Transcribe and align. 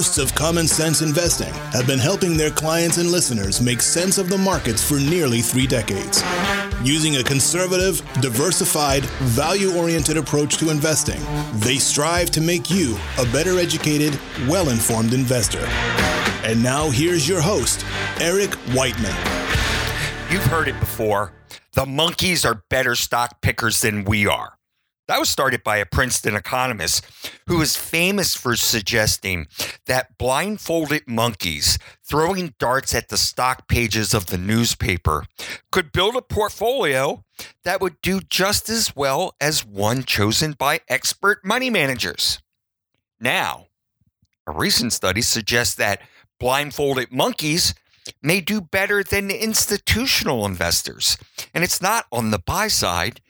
hosts 0.00 0.16
of 0.16 0.34
Common 0.34 0.66
Sense 0.66 1.02
Investing 1.02 1.52
have 1.74 1.86
been 1.86 1.98
helping 1.98 2.34
their 2.34 2.50
clients 2.50 2.96
and 2.96 3.12
listeners 3.12 3.60
make 3.60 3.82
sense 3.82 4.16
of 4.16 4.30
the 4.30 4.38
markets 4.38 4.82
for 4.82 4.98
nearly 4.98 5.42
three 5.42 5.66
decades. 5.66 6.22
Using 6.82 7.16
a 7.16 7.22
conservative, 7.22 8.00
diversified, 8.22 9.04
value 9.36 9.76
oriented 9.76 10.16
approach 10.16 10.56
to 10.56 10.70
investing, 10.70 11.20
they 11.56 11.76
strive 11.76 12.30
to 12.30 12.40
make 12.40 12.70
you 12.70 12.96
a 13.18 13.26
better 13.26 13.58
educated, 13.58 14.18
well 14.48 14.70
informed 14.70 15.12
investor. 15.12 15.66
And 16.44 16.62
now 16.62 16.88
here's 16.88 17.28
your 17.28 17.42
host, 17.42 17.84
Eric 18.22 18.54
Whiteman. 18.72 19.14
You've 20.30 20.46
heard 20.46 20.68
it 20.68 20.80
before. 20.80 21.34
The 21.74 21.84
monkeys 21.84 22.46
are 22.46 22.64
better 22.70 22.94
stock 22.94 23.42
pickers 23.42 23.82
than 23.82 24.04
we 24.04 24.26
are. 24.26 24.54
That 25.10 25.18
was 25.18 25.28
started 25.28 25.64
by 25.64 25.78
a 25.78 25.86
Princeton 25.86 26.36
economist 26.36 27.04
who 27.48 27.60
is 27.60 27.74
famous 27.74 28.36
for 28.36 28.54
suggesting 28.54 29.48
that 29.86 30.16
blindfolded 30.18 31.08
monkeys 31.08 31.80
throwing 32.04 32.54
darts 32.60 32.94
at 32.94 33.08
the 33.08 33.16
stock 33.16 33.66
pages 33.66 34.14
of 34.14 34.26
the 34.26 34.38
newspaper 34.38 35.24
could 35.72 35.90
build 35.90 36.14
a 36.14 36.22
portfolio 36.22 37.24
that 37.64 37.80
would 37.80 38.00
do 38.02 38.20
just 38.20 38.68
as 38.68 38.94
well 38.94 39.34
as 39.40 39.66
one 39.66 40.04
chosen 40.04 40.52
by 40.52 40.78
expert 40.88 41.44
money 41.44 41.70
managers. 41.70 42.40
Now, 43.18 43.66
a 44.46 44.52
recent 44.52 44.92
study 44.92 45.22
suggests 45.22 45.74
that 45.74 46.02
blindfolded 46.38 47.10
monkeys 47.10 47.74
may 48.22 48.40
do 48.40 48.60
better 48.60 49.02
than 49.02 49.28
institutional 49.32 50.46
investors. 50.46 51.16
And 51.52 51.64
it's 51.64 51.82
not 51.82 52.06
on 52.12 52.30
the 52.30 52.38
buy 52.38 52.68
side, 52.68 53.20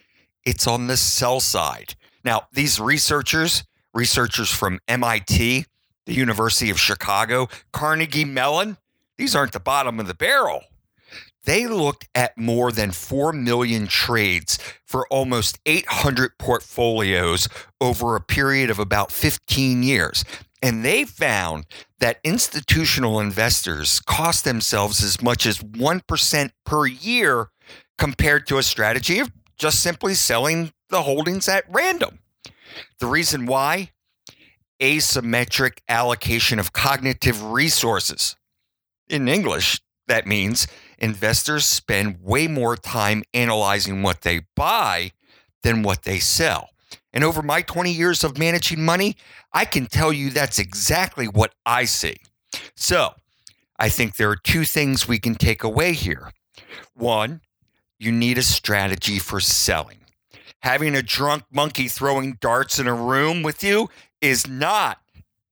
it's 0.45 0.67
on 0.67 0.87
the 0.87 0.97
sell 0.97 1.41
side. 1.41 1.95
Now, 2.25 2.49
these 2.53 2.81
researchers, 2.81 3.65
researchers 3.95 4.51
from 4.51 4.81
MIT, 4.89 5.67
the 6.07 6.15
University 6.15 6.71
of 6.71 6.79
Chicago, 6.81 7.49
Carnegie 7.73 8.25
Mellon, 8.25 8.77
these 9.19 9.37
aren't 9.37 9.53
the 9.53 9.61
bottom 9.61 10.01
of 10.01 10.07
the 10.07 10.15
barrel. 10.15 10.63
They 11.45 11.67
looked 11.67 12.09
at 12.15 12.37
more 12.37 12.71
than 12.71 12.91
4 12.91 13.33
million 13.33 13.87
trades 13.87 14.59
for 14.85 15.07
almost 15.09 15.59
800 15.65 16.39
portfolios 16.39 17.49
over 17.81 18.15
a 18.15 18.21
period 18.21 18.71
of 18.71 18.79
about 18.79 19.11
15 19.11 19.83
years. 19.83 20.25
And 20.63 20.85
they 20.85 21.05
found 21.05 21.65
that 22.01 22.21
institutional 22.23 23.21
investors 23.21 24.01
cost 24.01 24.45
themselves 24.45 25.03
as 25.03 25.23
much 25.23 25.47
as 25.47 25.59
1% 25.59 26.51
per 26.67 26.87
year 26.87 27.49
compared 27.97 28.47
to 28.49 28.59
a 28.59 28.63
strategy 28.63 29.19
of 29.19 29.31
just 29.61 29.83
simply 29.83 30.15
selling 30.15 30.73
the 30.89 31.03
holdings 31.03 31.47
at 31.47 31.65
random. 31.69 32.19
The 32.99 33.07
reason 33.07 33.45
why? 33.45 33.91
Asymmetric 34.81 35.81
allocation 35.87 36.59
of 36.59 36.73
cognitive 36.73 37.43
resources. 37.45 38.37
In 39.11 39.29
English, 39.29 39.83
that 40.09 40.27
means 40.27 40.67
investors 40.99 41.67
spend 41.67 42.23
way 42.23 42.49
more 42.49 42.75
time 42.75 43.23
analyzing 43.35 44.03
what 44.03 44.23
they 44.23 44.41
buy 44.57 45.13
than 45.63 45.83
what 45.83 46.05
they 46.05 46.19
sell. 46.19 46.71
And 47.13 47.23
over 47.23 47.43
my 47.43 47.61
20 47.61 47.93
years 47.93 48.25
of 48.25 48.39
managing 48.39 48.83
money, 48.83 49.15
I 49.53 49.67
can 49.67 49.87
tell 49.87 50.11
you 50.11 50.31
that's 50.31 50.59
exactly 50.59 51.27
what 51.27 51.53
I 51.67 51.85
see. 51.85 52.17
So 52.77 53.13
I 53.79 53.91
think 53.91 54.17
there 54.17 54.31
are 54.31 54.37
two 54.37 54.65
things 54.65 55.07
we 55.07 55.19
can 55.19 55.35
take 55.35 55.63
away 55.63 55.93
here. 55.93 56.33
One, 56.95 57.43
you 58.01 58.11
need 58.11 58.39
a 58.39 58.43
strategy 58.43 59.19
for 59.19 59.39
selling. 59.41 59.99
Having 60.63 60.97
a 60.97 61.03
drunk 61.03 61.45
monkey 61.53 61.87
throwing 61.87 62.39
darts 62.41 62.79
in 62.79 62.87
a 62.87 62.95
room 62.95 63.43
with 63.43 63.63
you 63.63 63.89
is 64.23 64.49
not, 64.49 64.99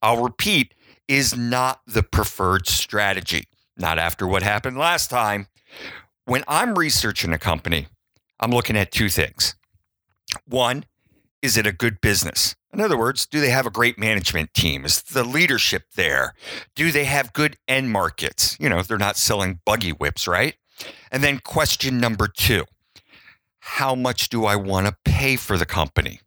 I'll 0.00 0.22
repeat, 0.22 0.74
is 1.06 1.36
not 1.36 1.80
the 1.86 2.02
preferred 2.02 2.66
strategy. 2.66 3.44
Not 3.76 3.98
after 3.98 4.26
what 4.26 4.42
happened 4.42 4.78
last 4.78 5.10
time. 5.10 5.46
When 6.24 6.42
I'm 6.48 6.78
researching 6.78 7.32
a 7.32 7.38
company, 7.38 7.86
I'm 8.40 8.50
looking 8.50 8.76
at 8.76 8.92
two 8.92 9.08
things. 9.08 9.54
One, 10.46 10.84
is 11.42 11.56
it 11.56 11.66
a 11.66 11.72
good 11.72 12.00
business? 12.00 12.56
In 12.72 12.80
other 12.80 12.98
words, 12.98 13.26
do 13.26 13.40
they 13.40 13.50
have 13.50 13.66
a 13.66 13.70
great 13.70 13.98
management 13.98 14.52
team? 14.54 14.84
Is 14.84 15.02
the 15.02 15.24
leadership 15.24 15.84
there? 15.96 16.34
Do 16.74 16.92
they 16.92 17.04
have 17.04 17.32
good 17.32 17.56
end 17.66 17.90
markets? 17.90 18.56
You 18.58 18.68
know, 18.68 18.82
they're 18.82 18.98
not 18.98 19.16
selling 19.16 19.60
buggy 19.64 19.92
whips, 19.92 20.26
right? 20.26 20.54
And 21.10 21.22
then 21.22 21.40
question 21.40 21.98
number 21.98 22.28
two 22.28 22.64
How 23.60 23.94
much 23.94 24.28
do 24.28 24.44
I 24.44 24.56
want 24.56 24.86
to 24.86 24.96
pay 25.04 25.36
for 25.36 25.56
the 25.56 25.66
company? 25.66 26.20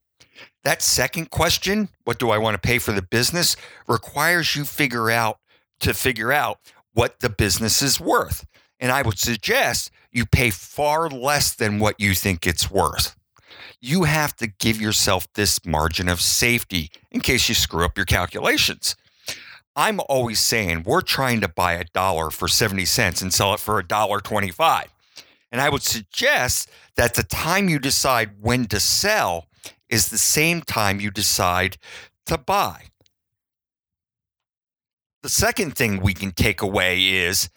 That 0.63 0.81
second 0.81 1.31
question, 1.31 1.89
what 2.03 2.19
do 2.19 2.29
I 2.29 2.37
want 2.37 2.53
to 2.53 2.67
pay 2.67 2.77
for 2.77 2.91
the 2.91 3.01
business, 3.01 3.55
requires 3.87 4.55
you 4.55 4.63
figure 4.63 5.09
out 5.09 5.39
to 5.79 5.93
figure 5.93 6.31
out 6.31 6.59
what 6.93 7.19
the 7.19 7.29
business 7.29 7.81
is 7.81 7.99
worth. 7.99 8.45
And 8.79 8.91
I 8.91 9.01
would 9.01 9.19
suggest 9.19 9.91
you 10.11 10.25
pay 10.25 10.49
far 10.49 11.09
less 11.09 11.53
than 11.53 11.79
what 11.79 11.99
you 11.99 12.13
think 12.13 12.45
it's 12.45 12.69
worth. 12.69 13.15
You 13.79 14.03
have 14.03 14.35
to 14.37 14.47
give 14.47 14.79
yourself 14.79 15.27
this 15.33 15.65
margin 15.65 16.07
of 16.07 16.21
safety 16.21 16.91
in 17.11 17.21
case 17.21 17.49
you 17.49 17.55
screw 17.55 17.85
up 17.85 17.97
your 17.97 18.05
calculations. 18.05 18.95
I'm 19.75 20.01
always 20.09 20.39
saying 20.39 20.83
we're 20.85 21.01
trying 21.01 21.41
to 21.41 21.47
buy 21.47 21.73
a 21.73 21.85
dollar 21.85 22.29
for 22.29 22.47
70 22.47 22.85
cents 22.85 23.21
and 23.21 23.33
sell 23.33 23.53
it 23.53 23.59
for 23.59 23.79
a 23.79 23.87
dollar 23.87 24.19
25. 24.19 24.93
And 25.51 25.61
I 25.61 25.69
would 25.69 25.83
suggest 25.83 26.69
that 26.95 27.13
the 27.13 27.23
time 27.23 27.69
you 27.69 27.79
decide 27.79 28.31
when 28.41 28.65
to 28.65 28.79
sell 28.79 29.47
is 29.89 30.09
the 30.09 30.17
same 30.17 30.61
time 30.61 30.99
you 30.99 31.11
decide 31.11 31.77
to 32.25 32.37
buy. 32.37 32.85
The 35.23 35.29
second 35.29 35.75
thing 35.75 36.01
we 36.01 36.13
can 36.13 36.31
take 36.31 36.61
away 36.61 37.07
is 37.07 37.49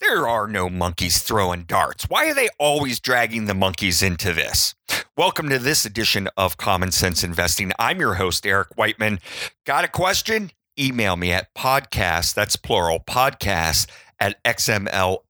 there 0.00 0.28
are 0.28 0.46
no 0.46 0.68
monkeys 0.68 1.22
throwing 1.22 1.62
darts. 1.62 2.04
Why 2.04 2.28
are 2.28 2.34
they 2.34 2.48
always 2.58 3.00
dragging 3.00 3.46
the 3.46 3.54
monkeys 3.54 4.02
into 4.02 4.32
this? 4.32 4.74
Welcome 5.16 5.48
to 5.48 5.58
this 5.58 5.86
edition 5.86 6.28
of 6.36 6.58
Common 6.58 6.92
Sense 6.92 7.24
Investing. 7.24 7.72
I'm 7.78 7.98
your 7.98 8.14
host, 8.14 8.44
Eric 8.44 8.76
Whiteman. 8.76 9.20
Got 9.64 9.84
a 9.84 9.88
question? 9.88 10.50
Email 10.78 11.16
me 11.16 11.32
at 11.32 11.54
podcast, 11.54 12.34
that's 12.34 12.56
plural, 12.56 13.00
podcast 13.00 13.86
at 14.18 14.42
xmlfg.com. 14.44 15.26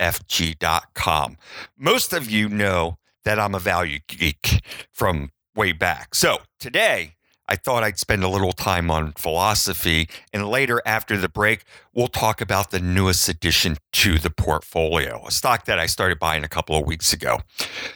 Most 1.77 2.13
of 2.13 2.31
you 2.31 2.49
know 2.49 2.99
that 3.25 3.39
I'm 3.41 3.55
a 3.55 3.59
value 3.59 3.99
geek 4.07 4.63
from 4.93 5.31
way 5.55 5.73
back. 5.73 6.15
So 6.15 6.39
today, 6.59 7.17
I 7.49 7.57
thought 7.57 7.83
I'd 7.85 7.99
spend 7.99 8.25
a 8.25 8.29
little 8.29 8.53
time 8.53 8.91
on 8.91 9.13
philosophy. 9.13 10.09
And 10.33 10.49
later, 10.49 10.83
after 10.85 11.17
the 11.17 11.29
break, 11.29 11.65
we'll 11.95 12.09
talk 12.09 12.41
about 12.41 12.71
the 12.71 12.81
newest 12.81 13.29
addition 13.29 13.77
to 13.95 14.19
the 14.19 14.31
portfolio, 14.31 15.25
a 15.27 15.31
stock 15.31 15.65
that 15.67 15.79
I 15.79 15.87
started 15.87 16.19
buying 16.19 16.45
a 16.45 16.49
couple 16.49 16.77
of 16.77 16.87
weeks 16.87 17.13
ago. 17.13 17.41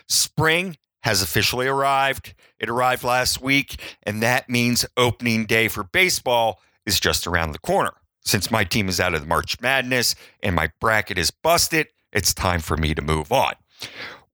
Spring 0.09 0.77
has 1.03 1.22
officially 1.22 1.67
arrived. 1.67 2.34
It 2.59 2.69
arrived 2.69 3.03
last 3.03 3.41
week, 3.41 3.81
and 4.03 4.22
that 4.22 4.49
means 4.49 4.84
opening 4.97 5.47
day 5.47 5.69
for 5.69 5.82
baseball 5.82 6.61
is 6.91 7.01
just 7.01 7.27
around 7.27 7.53
the 7.53 7.59
corner. 7.61 7.93
Since 8.25 8.51
my 8.51 8.65
team 8.65 8.89
is 8.89 9.01
out 9.01 9.15
of 9.15 9.23
the 9.23 9.27
March 9.27 9.61
Madness 9.61 10.15
and 10.43 10.55
my 10.55 10.71
bracket 10.81 11.19
is 11.19 11.31
busted, 11.31 11.87
it's 12.12 12.34
time 12.34 12.61
for 12.61 12.77
me 12.77 12.95
to 12.95 13.01
move 13.01 13.33
on. 13.33 13.55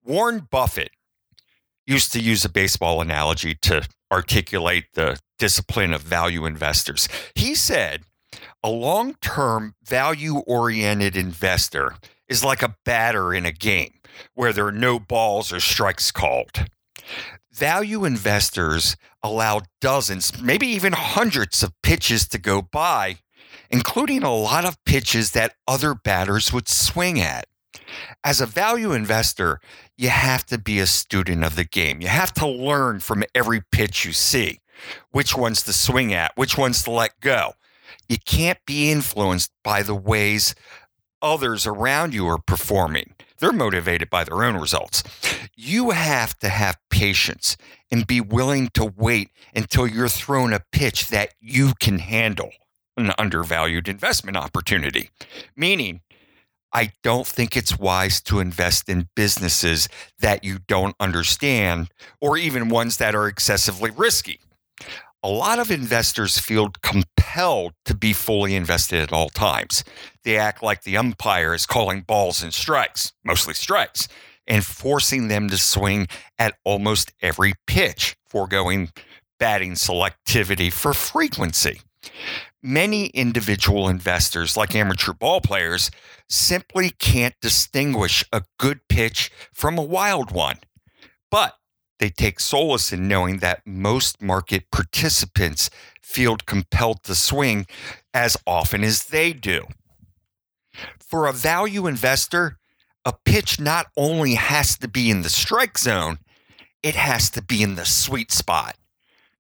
Warren 0.03 0.49
Buffett 0.51 0.91
used 1.87 2.13
to 2.13 2.21
use 2.21 2.45
a 2.45 2.49
baseball 2.49 3.01
analogy 3.01 3.55
to 3.55 3.87
articulate 4.11 4.87
the 4.95 5.19
discipline 5.39 5.93
of 5.93 6.01
value 6.01 6.47
investors. 6.47 7.09
He 7.35 7.55
said, 7.55 8.03
a 8.63 8.71
long 8.71 9.15
term 9.21 9.75
value 9.85 10.39
oriented 10.39 11.17
investor 11.17 11.95
is 12.29 12.43
like 12.43 12.63
a 12.63 12.77
batter 12.85 13.35
in 13.35 13.47
a 13.47 13.53
game 13.53 13.95
where 14.35 14.53
there 14.53 14.67
are 14.67 14.73
no 14.73 14.99
balls 14.99 15.53
or 15.53 15.61
strikes 15.61 16.11
called. 16.11 16.67
Value 17.57 18.05
investors 18.05 18.99
allow 19.23 19.63
dozens, 19.81 20.43
maybe 20.43 20.67
even 20.67 20.93
hundreds 20.93 21.63
of 21.63 21.73
pitches 21.83 22.29
to 22.29 22.39
go 22.39 22.61
by, 22.61 23.17
including 23.71 24.23
a 24.23 24.35
lot 24.35 24.67
of 24.67 24.85
pitches 24.85 25.31
that 25.31 25.55
other 25.67 25.95
batters 25.95 26.53
would 26.53 26.69
swing 26.69 27.19
at. 27.19 27.47
As 28.23 28.43
a 28.43 28.47
value 28.47 28.93
investor, 28.93 29.59
you 29.97 30.11
have 30.11 30.45
to 30.47 30.59
be 30.59 30.79
a 30.81 30.87
student 30.87 31.45
of 31.45 31.57
the 31.57 31.65
game. 31.65 32.03
You 32.03 32.09
have 32.09 32.35
to 32.35 32.47
learn 32.47 33.01
from 33.01 33.25
every 33.35 33.63
pitch 33.73 34.05
you 34.05 34.13
see 34.13 34.61
which 35.11 35.35
ones 35.35 35.63
to 35.63 35.73
swing 35.73 36.13
at, 36.13 36.33
which 36.35 36.59
ones 36.59 36.83
to 36.83 36.91
let 36.91 37.19
go. 37.21 37.55
You 38.07 38.19
can't 38.19 38.59
be 38.67 38.91
influenced 38.91 39.51
by 39.65 39.83
the 39.83 39.95
ways 39.95 40.55
others 41.23 41.67
around 41.67 42.13
you 42.13 42.29
are 42.29 42.37
performing. 42.37 43.15
They're 43.39 43.53
motivated 43.53 44.11
by 44.11 44.25
their 44.25 44.45
own 44.45 44.57
results. 44.57 45.03
You 45.55 45.91
have 45.91 46.39
to 46.39 46.49
have 46.49 46.79
patience 46.91 47.57
and 47.91 48.07
be 48.07 48.21
willing 48.21 48.69
to 48.75 48.85
wait 48.85 49.31
until 49.55 49.87
you're 49.87 50.09
thrown 50.09 50.53
a 50.53 50.61
pitch 50.73 51.09
that 51.09 51.35
you 51.41 51.73
can 51.79 51.99
handle 51.99 52.51
an 52.97 53.13
undervalued 53.19 53.89
investment 53.89 54.37
opportunity. 54.37 55.11
Meaning, 55.55 56.01
I 56.73 56.93
don't 57.03 57.27
think 57.27 57.57
it's 57.57 57.79
wise 57.79 58.21
to 58.23 58.41
invest 58.41 58.89
in 58.89 59.09
businesses 59.15 59.89
that 60.19 60.45
you 60.45 60.59
don't 60.67 60.97
understand 61.01 61.89
or 62.21 62.37
even 62.37 62.69
ones 62.69 62.99
that 62.99 63.15
are 63.15 63.29
excessively 63.29 63.91
risky. 63.91 64.41
A 65.23 65.29
lot 65.29 65.59
of 65.59 65.71
investors 65.71 66.39
feel 66.39 66.69
compelled 67.37 67.75
to 67.85 67.95
be 67.95 68.15
fully 68.15 68.55
invested 68.55 68.99
at 68.99 69.13
all 69.13 69.29
times. 69.29 69.85
They 70.25 70.39
act 70.39 70.63
like 70.63 70.83
the 70.85 70.97
umpire 70.97 71.53
is 71.53 71.67
calling 71.67 72.01
balls 72.01 72.43
and 72.43 72.53
strikes, 72.53 73.13
mostly 73.25 73.53
strikes, 73.53 74.09
and 74.47 74.65
forcing 74.65 75.29
them 75.29 75.51
to 75.51 75.59
swing 75.59 76.09
at 76.39 76.55
almost 76.65 77.13
every 77.21 77.53
pitch, 77.67 78.17
foregoing 78.27 78.91
batting 79.39 79.73
selectivity 79.73 80.73
for 80.73 80.95
frequency. 80.95 81.83
Many 82.63 83.09
individual 83.09 83.87
investors, 83.87 84.57
like 84.57 84.75
amateur 84.75 85.13
ball 85.13 85.43
players, 85.43 85.91
simply 86.31 86.89
can't 86.89 87.35
distinguish 87.43 88.25
a 88.33 88.45
good 88.59 88.81
pitch 88.89 89.31
from 89.53 89.77
a 89.77 89.83
wild 89.83 90.31
one. 90.31 90.57
But 91.31 91.55
they 91.99 92.11
take 92.11 92.41
solace 92.41 92.93
in 92.93 93.09
knowing 93.09 93.39
that 93.39 93.63
most 93.67 94.21
market 94.21 94.71
participants 94.71 95.71
feel 96.03 96.37
compelled 96.37 97.03
to 97.05 97.15
swing 97.15 97.67
as 98.13 98.37
often 98.47 98.85
as 98.85 99.05
they 99.07 99.33
do. 99.33 99.67
For 100.99 101.27
a 101.27 101.33
value 101.33 101.87
investor, 101.87 102.59
a 103.05 103.13
pitch 103.13 103.61
not 103.61 103.87
only 103.97 104.35
has 104.35 104.77
to 104.79 104.89
be 104.89 105.11
in 105.11 105.23
the 105.23 105.29
strike 105.29 105.79
zone, 105.79 106.19
it 106.83 106.95
has 106.95 107.31
to 107.31 107.43
be 107.43 107.63
in 107.63 107.77
the 107.77 107.85
sweet 107.85 108.31
spot. 108.31 108.77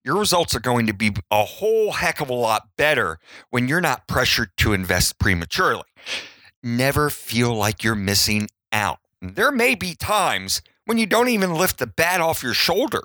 Your 0.05 0.19
results 0.19 0.55
are 0.55 0.61
going 0.61 0.87
to 0.87 0.95
be 0.95 1.13
a 1.33 1.45
whole 1.45 1.93
heck 1.93 2.21
of 2.21 2.31
a 2.31 2.35
lot 2.35 2.69
better 2.77 3.19
when 3.51 3.67
you're 3.67 3.81
not 3.81 4.07
pressured 4.07 4.51
to 4.59 4.73
invest 4.73 5.19
prematurely. 5.19 5.83
Never 6.63 7.11
feel 7.11 7.55
like 7.55 7.83
you're 7.83 7.97
missing 7.97 8.49
out. 8.73 9.01
There 9.21 9.51
may 9.51 9.75
be 9.75 9.95
times 9.97 10.63
when 10.87 10.97
you 10.99 11.07
don't 11.07 11.29
even 11.29 11.53
lift 11.55 11.79
the 11.79 11.87
bat 11.87 12.21
off 12.21 12.43
your 12.43 12.55
shoulder. 12.55 13.03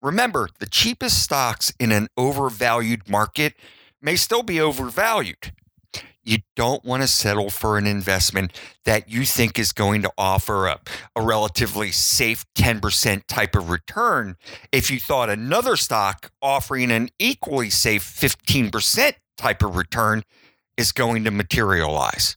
Remember, 0.00 0.48
the 0.58 0.66
cheapest 0.66 1.22
stocks 1.22 1.72
in 1.78 1.92
an 1.92 2.08
overvalued 2.16 3.10
market 3.10 3.54
may 4.00 4.16
still 4.16 4.42
be 4.42 4.60
overvalued. 4.60 5.52
You 6.22 6.38
don't 6.56 6.84
want 6.84 7.02
to 7.02 7.08
settle 7.08 7.50
for 7.50 7.78
an 7.78 7.86
investment 7.86 8.52
that 8.84 9.08
you 9.08 9.24
think 9.24 9.58
is 9.58 9.72
going 9.72 10.02
to 10.02 10.12
offer 10.18 10.68
up 10.68 10.90
a 11.16 11.22
relatively 11.22 11.90
safe 11.90 12.44
10% 12.54 13.22
type 13.26 13.56
of 13.56 13.70
return 13.70 14.36
if 14.70 14.90
you 14.90 15.00
thought 15.00 15.30
another 15.30 15.74
stock 15.74 16.30
offering 16.42 16.90
an 16.90 17.08
equally 17.18 17.70
safe 17.70 18.04
15% 18.04 19.14
type 19.38 19.62
of 19.62 19.74
return 19.74 20.22
is 20.76 20.92
going 20.92 21.24
to 21.24 21.30
materialize. 21.30 22.36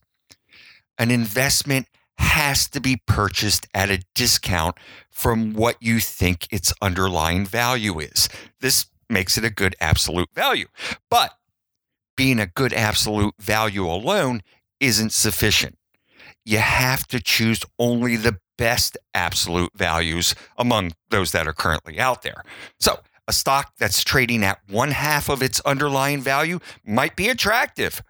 An 0.98 1.10
investment 1.10 1.86
has 2.22 2.68
to 2.70 2.80
be 2.80 3.02
purchased 3.06 3.66
at 3.74 3.90
a 3.90 4.02
discount 4.14 4.76
from 5.10 5.52
what 5.52 5.76
you 5.80 6.00
think 6.00 6.48
its 6.50 6.72
underlying 6.80 7.44
value 7.44 7.98
is. 7.98 8.28
This 8.60 8.86
makes 9.10 9.36
it 9.36 9.44
a 9.44 9.50
good 9.50 9.76
absolute 9.80 10.28
value. 10.34 10.66
But 11.10 11.32
being 12.16 12.38
a 12.40 12.46
good 12.46 12.72
absolute 12.72 13.34
value 13.38 13.86
alone 13.86 14.42
isn't 14.80 15.12
sufficient. 15.12 15.76
You 16.44 16.58
have 16.58 17.06
to 17.08 17.20
choose 17.20 17.60
only 17.78 18.16
the 18.16 18.38
best 18.58 18.96
absolute 19.14 19.72
values 19.74 20.34
among 20.56 20.92
those 21.10 21.32
that 21.32 21.46
are 21.46 21.52
currently 21.52 22.00
out 22.00 22.22
there. 22.22 22.42
So, 22.80 23.00
a 23.28 23.32
stock 23.32 23.74
that's 23.78 24.02
trading 24.02 24.42
at 24.42 24.58
one 24.68 24.90
half 24.90 25.28
of 25.28 25.42
its 25.42 25.60
underlying 25.60 26.20
value 26.20 26.58
might 26.84 27.14
be 27.14 27.28
attractive, 27.28 28.02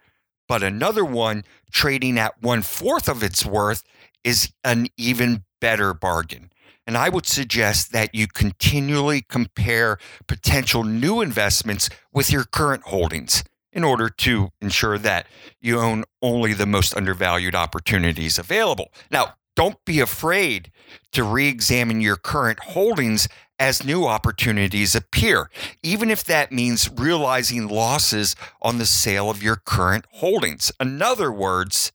but 0.47 0.63
another 0.63 1.05
one 1.05 1.43
trading 1.71 2.17
at 2.17 2.41
one 2.41 2.63
fourth 2.63 3.07
of 3.07 3.21
its 3.21 3.45
worth 3.45 3.83
is 4.23 4.51
an 4.63 4.87
even 4.97 5.43
better 5.59 5.93
bargain. 5.93 6.51
And 6.85 6.97
I 6.97 7.09
would 7.09 7.25
suggest 7.25 7.93
that 7.93 8.13
you 8.13 8.27
continually 8.27 9.21
compare 9.21 9.97
potential 10.27 10.83
new 10.83 11.21
investments 11.21 11.89
with 12.11 12.31
your 12.31 12.43
current 12.43 12.83
holdings 12.83 13.43
in 13.71 13.83
order 13.83 14.09
to 14.09 14.49
ensure 14.61 14.97
that 14.97 15.27
you 15.61 15.79
own 15.79 16.03
only 16.21 16.53
the 16.53 16.65
most 16.65 16.95
undervalued 16.95 17.55
opportunities 17.55 18.37
available. 18.37 18.89
Now, 19.09 19.35
don't 19.55 19.83
be 19.85 19.99
afraid 19.99 20.71
to 21.11 21.23
re 21.23 21.47
examine 21.47 22.01
your 22.01 22.15
current 22.15 22.59
holdings 22.59 23.27
as 23.59 23.85
new 23.85 24.05
opportunities 24.05 24.95
appear, 24.95 25.49
even 25.83 26.09
if 26.09 26.23
that 26.23 26.51
means 26.51 26.89
realizing 26.89 27.67
losses 27.67 28.35
on 28.61 28.77
the 28.77 28.85
sale 28.85 29.29
of 29.29 29.43
your 29.43 29.55
current 29.55 30.05
holdings. 30.11 30.71
In 30.79 31.01
other 31.01 31.31
words, 31.31 31.91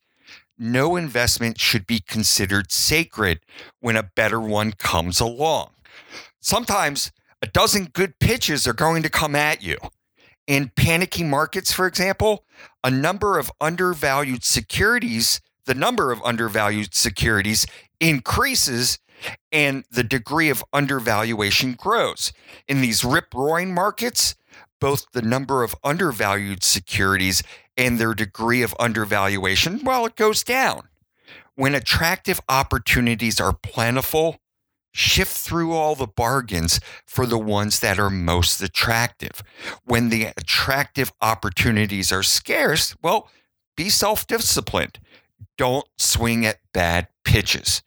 no 0.59 0.97
investment 0.97 1.59
should 1.59 1.87
be 1.87 1.99
considered 1.99 2.71
sacred 2.71 3.39
when 3.79 3.95
a 3.95 4.03
better 4.03 4.39
one 4.39 4.73
comes 4.73 5.19
along. 5.19 5.69
Sometimes 6.41 7.11
a 7.41 7.47
dozen 7.47 7.85
good 7.85 8.19
pitches 8.19 8.67
are 8.67 8.73
going 8.73 9.01
to 9.03 9.09
come 9.09 9.35
at 9.35 9.63
you. 9.63 9.77
In 10.45 10.71
panicky 10.75 11.23
markets, 11.23 11.71
for 11.71 11.87
example, 11.87 12.43
a 12.83 12.91
number 12.91 13.39
of 13.39 13.51
undervalued 13.61 14.43
securities, 14.43 15.41
the 15.65 15.75
number 15.75 16.11
of 16.11 16.21
undervalued 16.23 16.93
securities 16.93 17.65
increases 17.99 18.99
and 19.51 19.85
the 19.91 20.03
degree 20.03 20.49
of 20.49 20.63
undervaluation 20.73 21.73
grows. 21.73 22.33
In 22.67 22.81
these 22.81 23.03
rip 23.03 23.33
roaring 23.33 23.73
markets, 23.73 24.35
both 24.79 25.11
the 25.11 25.21
number 25.21 25.63
of 25.63 25.75
undervalued 25.83 26.63
securities 26.63 27.43
and 27.77 27.97
their 27.97 28.13
degree 28.13 28.61
of 28.61 28.75
undervaluation, 28.79 29.83
well, 29.83 30.05
it 30.05 30.15
goes 30.15 30.43
down. 30.43 30.89
When 31.55 31.75
attractive 31.75 32.39
opportunities 32.47 33.39
are 33.39 33.53
plentiful, 33.53 34.39
shift 34.93 35.37
through 35.37 35.73
all 35.73 35.95
the 35.95 36.07
bargains 36.07 36.79
for 37.05 37.25
the 37.25 37.37
ones 37.37 37.79
that 37.79 37.99
are 37.99 38.09
most 38.09 38.61
attractive. 38.61 39.43
When 39.83 40.09
the 40.09 40.25
attractive 40.37 41.11
opportunities 41.21 42.11
are 42.11 42.23
scarce, 42.23 42.95
well, 43.01 43.29
be 43.75 43.89
self 43.89 44.25
disciplined. 44.27 44.99
Don't 45.57 45.87
swing 45.97 46.45
at 46.45 46.59
bad 46.73 47.07
pitches 47.23 47.81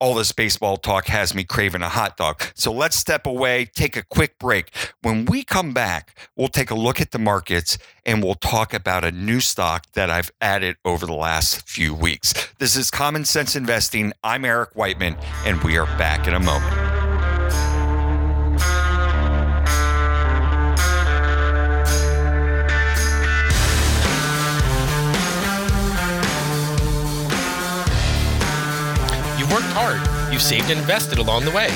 all 0.00 0.14
this 0.14 0.32
baseball 0.32 0.78
talk 0.78 1.06
has 1.06 1.34
me 1.34 1.44
craving 1.44 1.82
a 1.82 1.88
hot 1.88 2.16
dog. 2.16 2.42
So 2.54 2.72
let's 2.72 2.96
step 2.96 3.26
away, 3.26 3.66
take 3.66 3.96
a 3.96 4.02
quick 4.02 4.38
break. 4.38 4.70
When 5.02 5.26
we 5.26 5.44
come 5.44 5.72
back, 5.72 6.18
we'll 6.36 6.48
take 6.48 6.70
a 6.70 6.74
look 6.74 7.00
at 7.00 7.12
the 7.12 7.18
markets 7.18 7.78
and 8.06 8.24
we'll 8.24 8.34
talk 8.34 8.72
about 8.72 9.04
a 9.04 9.12
new 9.12 9.40
stock 9.40 9.86
that 9.92 10.10
I've 10.10 10.32
added 10.40 10.76
over 10.84 11.04
the 11.04 11.14
last 11.14 11.68
few 11.68 11.94
weeks. 11.94 12.32
This 12.58 12.76
is 12.76 12.90
Common 12.90 13.26
Sense 13.26 13.54
Investing. 13.54 14.12
I'm 14.24 14.44
Eric 14.44 14.74
Whiteman, 14.74 15.16
and 15.44 15.62
we 15.62 15.76
are 15.76 15.86
back 15.98 16.26
in 16.26 16.34
a 16.34 16.40
moment. 16.40 16.89
Worked 29.50 29.66
hard, 29.72 30.00
you've 30.32 30.42
saved 30.42 30.70
and 30.70 30.78
invested 30.78 31.18
along 31.18 31.44
the 31.44 31.50
way. 31.50 31.68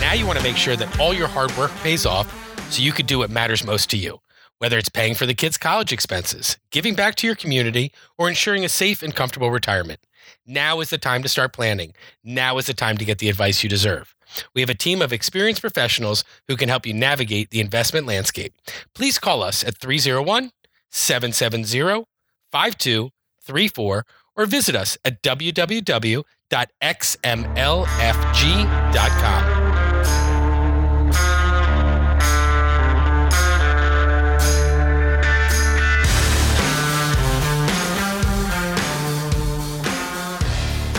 Now 0.00 0.14
you 0.14 0.26
want 0.26 0.38
to 0.38 0.44
make 0.44 0.56
sure 0.56 0.76
that 0.76 0.98
all 0.98 1.12
your 1.12 1.28
hard 1.28 1.54
work 1.56 1.70
pays 1.82 2.06
off 2.06 2.26
so 2.72 2.82
you 2.82 2.92
can 2.92 3.06
do 3.06 3.18
what 3.18 3.30
matters 3.30 3.64
most 3.64 3.90
to 3.90 3.96
you, 3.98 4.20
whether 4.58 4.78
it's 4.78 4.88
paying 4.88 5.14
for 5.14 5.26
the 5.26 5.34
kids' 5.34 5.58
college 5.58 5.92
expenses, 5.92 6.56
giving 6.70 6.94
back 6.94 7.14
to 7.16 7.26
your 7.26 7.36
community, 7.36 7.92
or 8.16 8.28
ensuring 8.28 8.64
a 8.64 8.68
safe 8.68 9.02
and 9.02 9.14
comfortable 9.14 9.50
retirement. 9.50 10.00
Now 10.46 10.80
is 10.80 10.90
the 10.90 10.98
time 10.98 11.22
to 11.22 11.28
start 11.28 11.52
planning. 11.52 11.94
Now 12.24 12.58
is 12.58 12.66
the 12.66 12.74
time 12.74 12.96
to 12.98 13.04
get 13.04 13.18
the 13.18 13.28
advice 13.28 13.62
you 13.62 13.68
deserve. 13.68 14.14
We 14.54 14.62
have 14.62 14.70
a 14.70 14.74
team 14.74 15.02
of 15.02 15.12
experienced 15.12 15.60
professionals 15.60 16.24
who 16.48 16.56
can 16.56 16.68
help 16.68 16.86
you 16.86 16.94
navigate 16.94 17.50
the 17.50 17.60
investment 17.60 18.06
landscape. 18.06 18.54
Please 18.94 19.18
call 19.18 19.42
us 19.42 19.62
at 19.62 19.76
301 19.76 20.50
770 20.90 22.04
5234 22.50 24.06
or 24.34 24.46
visit 24.46 24.74
us 24.74 24.96
at 25.04 25.22
www 25.22 26.24
www.xmlfg.com. 26.52 26.72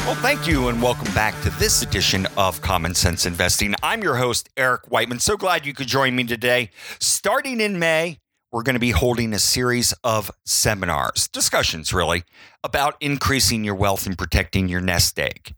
Well, 0.06 0.22
thank 0.22 0.48
you, 0.48 0.68
and 0.68 0.82
welcome 0.82 1.12
back 1.14 1.40
to 1.44 1.50
this 1.52 1.82
edition 1.82 2.28
of 2.38 2.62
Common 2.62 2.94
Sense 2.94 3.26
Investing. 3.26 3.74
I'm 3.82 4.04
your 4.04 4.16
host, 4.16 4.50
Eric 4.58 4.92
Whiteman. 4.92 5.20
So 5.20 5.38
glad 5.38 5.66
you 5.66 5.74
could 5.74 5.88
join 5.88 6.16
me 6.16 6.24
today. 6.26 6.72
Starting 7.00 7.62
in 7.62 7.80
May, 7.80 8.20
we're 8.54 8.62
going 8.62 8.76
to 8.76 8.80
be 8.80 8.92
holding 8.92 9.34
a 9.34 9.40
series 9.40 9.94
of 10.04 10.30
seminars, 10.46 11.28
discussions 11.28 11.92
really, 11.92 12.24
about 12.64 12.96
increasing 13.02 13.64
your 13.64 13.74
wealth 13.74 14.06
and 14.06 14.16
protecting 14.16 14.70
your 14.70 14.80
nest 14.80 15.18
egg. 15.18 15.56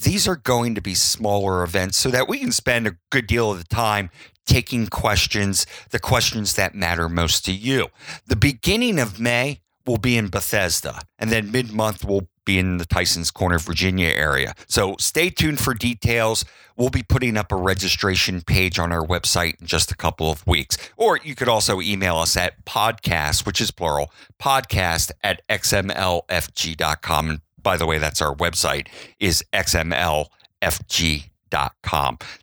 These 0.00 0.28
are 0.28 0.36
going 0.36 0.76
to 0.76 0.80
be 0.80 0.94
smaller 0.94 1.64
events 1.64 1.98
so 1.98 2.08
that 2.10 2.28
we 2.28 2.38
can 2.38 2.52
spend 2.52 2.86
a 2.86 2.96
good 3.10 3.26
deal 3.26 3.50
of 3.50 3.58
the 3.58 3.64
time 3.64 4.10
taking 4.46 4.86
questions, 4.86 5.66
the 5.90 5.98
questions 5.98 6.54
that 6.54 6.72
matter 6.72 7.08
most 7.08 7.44
to 7.46 7.52
you. 7.52 7.88
The 8.26 8.36
beginning 8.36 9.00
of 9.00 9.18
May 9.18 9.62
will 9.84 9.98
be 9.98 10.16
in 10.16 10.28
Bethesda, 10.28 11.00
and 11.18 11.30
then 11.30 11.50
mid 11.50 11.72
month 11.72 12.04
will 12.04 12.28
be 12.46 12.58
in 12.58 12.78
the 12.78 12.86
Tyson's 12.86 13.30
Corner, 13.30 13.58
Virginia 13.58 14.08
area. 14.08 14.54
So 14.66 14.96
stay 14.98 15.28
tuned 15.28 15.60
for 15.60 15.74
details. 15.74 16.46
We'll 16.76 16.88
be 16.88 17.02
putting 17.02 17.36
up 17.36 17.52
a 17.52 17.56
registration 17.56 18.40
page 18.40 18.78
on 18.78 18.92
our 18.92 19.04
website 19.04 19.60
in 19.60 19.66
just 19.66 19.90
a 19.90 19.96
couple 19.96 20.30
of 20.30 20.46
weeks. 20.46 20.78
Or 20.96 21.18
you 21.22 21.34
could 21.34 21.48
also 21.48 21.82
email 21.82 22.16
us 22.16 22.36
at 22.36 22.64
podcast, 22.64 23.44
which 23.44 23.60
is 23.60 23.70
plural, 23.70 24.10
podcast 24.40 25.10
at 25.22 25.46
xmlfg.com. 25.48 27.28
And 27.28 27.40
by 27.60 27.76
the 27.76 27.86
way, 27.86 27.98
that's 27.98 28.22
our 28.22 28.34
website 28.34 28.88
is 29.20 29.44
xmlfg.com. 29.52 30.28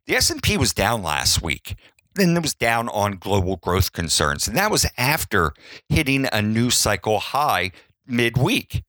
The 0.06 0.16
S&P 0.16 0.58
was 0.58 0.74
down 0.74 1.02
last 1.02 1.42
week. 1.42 1.76
Then 2.16 2.38
it 2.38 2.42
was 2.42 2.54
down 2.54 2.90
on 2.90 3.14
global 3.14 3.56
growth 3.58 3.92
concerns. 3.92 4.48
And 4.48 4.56
that 4.58 4.70
was 4.70 4.86
after 4.98 5.54
hitting 5.90 6.28
a 6.32 6.42
new 6.42 6.70
cycle 6.70 7.20
high 7.20 7.72
midweek. 8.06 8.84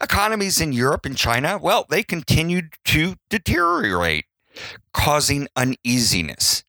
Economies 0.00 0.60
in 0.60 0.72
Europe 0.72 1.06
and 1.06 1.16
China, 1.16 1.58
well, 1.58 1.86
they 1.88 2.02
continued 2.02 2.74
to 2.84 3.16
deteriorate, 3.30 4.26
causing 4.92 5.48
uneasiness 5.56 6.64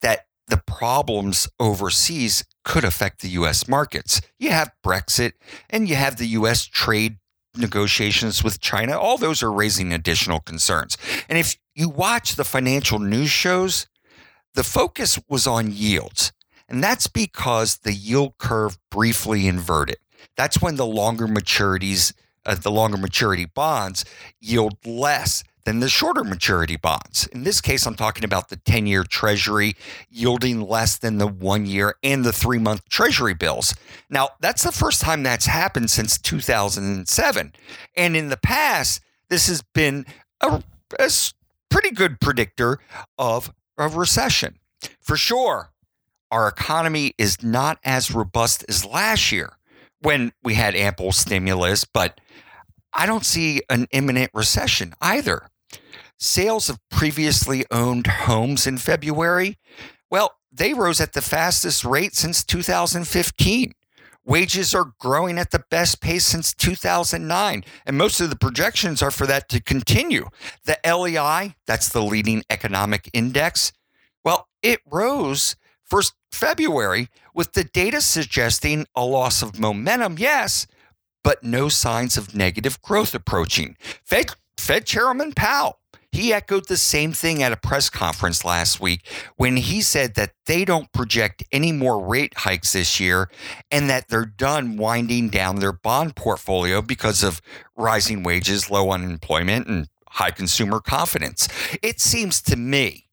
that 0.00 0.26
the 0.48 0.62
problems 0.66 1.48
overseas 1.58 2.44
could 2.64 2.84
affect 2.84 3.20
the 3.20 3.28
US 3.30 3.68
markets. 3.68 4.20
You 4.38 4.50
have 4.50 4.72
Brexit 4.84 5.32
and 5.70 5.88
you 5.88 5.94
have 5.94 6.16
the 6.16 6.26
US 6.28 6.64
trade 6.64 7.18
negotiations 7.56 8.42
with 8.42 8.60
China. 8.60 8.98
All 8.98 9.18
those 9.18 9.42
are 9.42 9.52
raising 9.52 9.92
additional 9.92 10.40
concerns. 10.40 10.96
And 11.28 11.38
if 11.38 11.56
you 11.74 11.88
watch 11.88 12.36
the 12.36 12.44
financial 12.44 12.98
news 12.98 13.30
shows, 13.30 13.86
the 14.54 14.64
focus 14.64 15.18
was 15.28 15.46
on 15.46 15.72
yields. 15.72 16.32
And 16.68 16.82
that's 16.82 17.06
because 17.06 17.78
the 17.78 17.92
yield 17.92 18.38
curve 18.38 18.78
briefly 18.90 19.46
inverted. 19.46 19.96
That's 20.36 20.60
when 20.60 20.76
the 20.76 20.86
longer 20.86 21.26
maturities, 21.26 22.12
uh, 22.46 22.54
the 22.54 22.70
longer 22.70 22.96
maturity 22.96 23.44
bonds 23.44 24.04
yield 24.40 24.76
less 24.86 25.44
than 25.64 25.80
the 25.80 25.88
shorter 25.88 26.24
maturity 26.24 26.76
bonds. 26.76 27.26
In 27.28 27.44
this 27.44 27.60
case, 27.60 27.86
I'm 27.86 27.94
talking 27.94 28.24
about 28.24 28.48
the 28.48 28.56
10 28.56 28.86
year 28.86 29.04
treasury 29.04 29.76
yielding 30.10 30.60
less 30.60 30.98
than 30.98 31.18
the 31.18 31.26
one 31.26 31.66
year 31.66 31.96
and 32.02 32.24
the 32.24 32.32
three 32.32 32.58
month 32.58 32.88
treasury 32.88 33.34
bills. 33.34 33.74
Now, 34.10 34.30
that's 34.40 34.62
the 34.62 34.72
first 34.72 35.00
time 35.00 35.22
that's 35.22 35.46
happened 35.46 35.90
since 35.90 36.18
2007. 36.18 37.52
And 37.96 38.16
in 38.16 38.28
the 38.28 38.36
past, 38.36 39.00
this 39.28 39.48
has 39.48 39.62
been 39.62 40.04
a, 40.40 40.62
a 40.98 41.10
pretty 41.70 41.90
good 41.90 42.20
predictor 42.20 42.78
of 43.18 43.52
a 43.78 43.88
recession. 43.88 44.58
For 45.00 45.16
sure, 45.16 45.70
our 46.30 46.46
economy 46.46 47.14
is 47.16 47.42
not 47.42 47.78
as 47.84 48.10
robust 48.10 48.64
as 48.68 48.84
last 48.84 49.32
year 49.32 49.56
when 50.04 50.32
we 50.42 50.54
had 50.54 50.74
ample 50.74 51.12
stimulus, 51.12 51.84
but 51.84 52.20
I 52.92 53.06
don't 53.06 53.24
see 53.24 53.62
an 53.70 53.86
imminent 53.90 54.30
recession 54.34 54.94
either. 55.00 55.48
Sales 56.18 56.68
of 56.68 56.78
previously 56.90 57.64
owned 57.70 58.06
homes 58.06 58.66
in 58.66 58.78
February, 58.78 59.58
well, 60.10 60.36
they 60.52 60.74
rose 60.74 61.00
at 61.00 61.14
the 61.14 61.22
fastest 61.22 61.84
rate 61.84 62.14
since 62.14 62.44
2015. 62.44 63.72
Wages 64.26 64.74
are 64.74 64.92
growing 64.98 65.38
at 65.38 65.50
the 65.50 65.64
best 65.70 66.00
pace 66.00 66.24
since 66.24 66.54
2009, 66.54 67.64
and 67.84 67.98
most 67.98 68.20
of 68.20 68.30
the 68.30 68.36
projections 68.36 69.02
are 69.02 69.10
for 69.10 69.26
that 69.26 69.48
to 69.48 69.62
continue. 69.62 70.28
The 70.64 70.78
LEI, 70.84 71.56
that's 71.66 71.88
the 71.88 72.02
leading 72.02 72.42
economic 72.48 73.10
index, 73.12 73.72
well, 74.24 74.48
it 74.62 74.80
rose 74.86 75.56
for 75.84 76.02
February 76.34 77.08
with 77.32 77.52
the 77.52 77.64
data 77.64 78.00
suggesting 78.00 78.86
a 78.94 79.04
loss 79.04 79.40
of 79.40 79.58
momentum, 79.58 80.16
yes, 80.18 80.66
but 81.22 81.42
no 81.42 81.68
signs 81.68 82.16
of 82.16 82.34
negative 82.34 82.82
growth 82.82 83.14
approaching. 83.14 83.76
Fed, 84.04 84.32
Fed 84.58 84.84
Chairman 84.84 85.32
Powell, 85.32 85.78
he 86.10 86.32
echoed 86.32 86.66
the 86.66 86.76
same 86.76 87.12
thing 87.12 87.42
at 87.42 87.52
a 87.52 87.56
press 87.56 87.88
conference 87.88 88.44
last 88.44 88.80
week 88.80 89.08
when 89.36 89.56
he 89.56 89.80
said 89.80 90.14
that 90.14 90.32
they 90.46 90.64
don't 90.64 90.92
project 90.92 91.44
any 91.50 91.72
more 91.72 92.04
rate 92.04 92.34
hikes 92.36 92.72
this 92.72 93.00
year 93.00 93.30
and 93.70 93.88
that 93.88 94.08
they're 94.08 94.24
done 94.24 94.76
winding 94.76 95.28
down 95.28 95.56
their 95.56 95.72
bond 95.72 96.14
portfolio 96.14 96.82
because 96.82 97.22
of 97.22 97.40
rising 97.76 98.22
wages, 98.22 98.70
low 98.70 98.90
unemployment, 98.90 99.66
and 99.66 99.88
high 100.08 100.30
consumer 100.30 100.80
confidence. 100.80 101.48
It 101.82 102.00
seems 102.00 102.42
to 102.42 102.56
me 102.56 103.08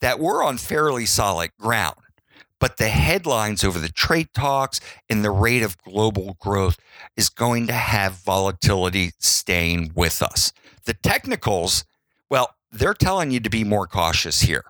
that 0.00 0.18
we're 0.20 0.44
on 0.44 0.58
fairly 0.58 1.06
solid 1.06 1.50
ground 1.58 1.99
but 2.60 2.76
the 2.76 2.88
headlines 2.88 3.64
over 3.64 3.78
the 3.78 3.88
trade 3.88 4.28
talks 4.34 4.80
and 5.08 5.24
the 5.24 5.30
rate 5.30 5.62
of 5.62 5.78
global 5.78 6.36
growth 6.38 6.76
is 7.16 7.28
going 7.28 7.66
to 7.66 7.72
have 7.72 8.12
volatility 8.12 9.12
staying 9.18 9.92
with 9.96 10.22
us. 10.22 10.52
The 10.84 10.94
technicals, 10.94 11.84
well, 12.28 12.54
they're 12.70 12.94
telling 12.94 13.30
you 13.30 13.40
to 13.40 13.50
be 13.50 13.64
more 13.64 13.86
cautious 13.86 14.42
here. 14.42 14.64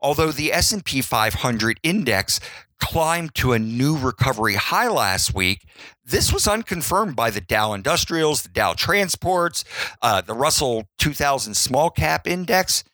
Although 0.00 0.32
the 0.32 0.52
S&P 0.52 1.02
500 1.02 1.78
index 1.82 2.40
climbed 2.80 3.34
to 3.36 3.52
a 3.52 3.58
new 3.58 3.96
recovery 3.96 4.54
high 4.54 4.88
last 4.88 5.34
week, 5.34 5.64
this 6.04 6.32
was 6.32 6.48
unconfirmed 6.48 7.14
by 7.14 7.30
the 7.30 7.40
Dow 7.40 7.72
Industrials, 7.72 8.42
the 8.42 8.48
Dow 8.48 8.72
Transports, 8.72 9.64
uh, 10.02 10.20
the 10.20 10.34
Russell 10.34 10.88
2000 10.98 11.54
Small 11.54 11.90
Cap 11.90 12.26
Index. 12.26 12.84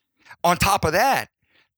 On 0.44 0.56
top 0.56 0.84
of 0.84 0.92
that, 0.92 1.28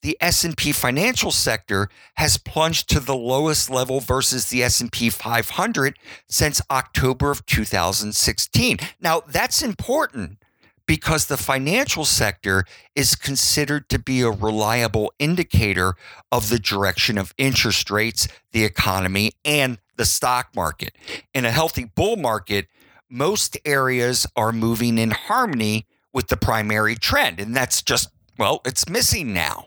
the 0.03 0.17
S&P 0.21 0.73
financial 0.73 1.31
sector 1.31 1.89
has 2.15 2.37
plunged 2.37 2.89
to 2.91 3.01
the 3.01 3.17
lowest 3.17 3.71
level 3.71 4.01
versus 4.01 4.49
the 4.49 4.63
S&P 4.63 5.11
500 5.11 5.97
since 6.29 6.61
October 6.71 7.31
of 7.31 7.47
2016. 7.47 8.79
Now, 9.01 9.23
that's 9.27 9.63
important 9.63 10.39
because 10.87 11.27
the 11.27 11.37
financial 11.37 12.05
sector 12.05 12.65
is 12.95 13.15
considered 13.15 13.89
to 13.89 13.99
be 13.99 14.21
a 14.21 14.31
reliable 14.31 15.13
indicator 15.19 15.95
of 16.31 16.49
the 16.49 16.59
direction 16.59 17.17
of 17.17 17.33
interest 17.39 17.91
rates, 17.91 18.27
the 18.51 18.65
economy, 18.65 19.33
and 19.45 19.79
the 19.97 20.05
stock 20.05 20.49
market. 20.55 20.97
In 21.33 21.45
a 21.45 21.53
healthy 21.53 21.85
bull 21.85 22.17
market, 22.17 22.67
most 23.09 23.57
areas 23.65 24.27
are 24.37 24.53
moving 24.53 24.99
in 24.99 25.13
harmony 25.13 25.87
with 26.13 26.27
the 26.27 26.37
primary 26.37 26.97
trend, 26.97 27.39
and 27.39 27.55
that's 27.55 27.83
just 27.83 28.09
well, 28.39 28.61
it's 28.65 28.89
missing 28.89 29.33
now. 29.33 29.67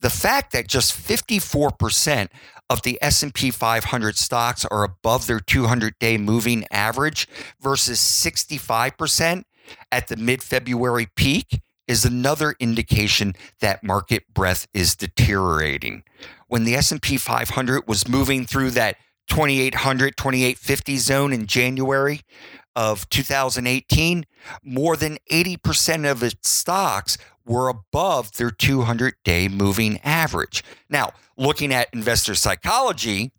The 0.00 0.10
fact 0.10 0.52
that 0.52 0.68
just 0.68 0.92
54% 0.92 2.28
of 2.68 2.82
the 2.82 2.98
S&P 3.02 3.50
500 3.50 4.16
stocks 4.16 4.64
are 4.64 4.84
above 4.84 5.26
their 5.26 5.40
200-day 5.40 6.18
moving 6.18 6.64
average 6.70 7.28
versus 7.60 7.98
65% 7.98 9.44
at 9.90 10.08
the 10.08 10.16
mid-February 10.16 11.08
peak 11.16 11.60
is 11.88 12.04
another 12.04 12.54
indication 12.60 13.34
that 13.60 13.82
market 13.82 14.22
breadth 14.32 14.68
is 14.72 14.94
deteriorating. 14.94 16.04
When 16.46 16.64
the 16.64 16.76
S&P 16.76 17.16
500 17.16 17.88
was 17.88 18.08
moving 18.08 18.46
through 18.46 18.70
that 18.70 18.96
2800 19.28 20.16
2850 20.16 20.96
zone 20.98 21.32
in 21.32 21.46
January 21.46 22.20
of 22.76 23.08
2018, 23.08 24.26
more 24.62 24.96
than 24.96 25.18
80% 25.30 26.10
of 26.10 26.22
its 26.22 26.48
stocks 26.48 27.18
were 27.44 27.68
above 27.68 28.32
their 28.32 28.50
200 28.50 29.14
day 29.24 29.48
moving 29.48 29.98
average. 30.04 30.62
Now, 30.88 31.12
looking 31.36 31.72
at 31.72 31.88
investor 31.92 32.34
psychology, 32.34 33.32